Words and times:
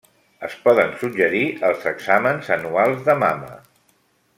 Es 0.47 0.55
poden 0.63 0.95
suggerir 1.01 1.43
els 1.69 1.87
exàmens 1.93 2.51
anuals 2.59 3.07
de 3.11 3.19
mama. 3.27 3.55